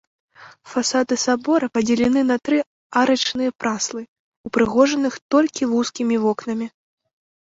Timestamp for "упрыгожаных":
4.49-5.13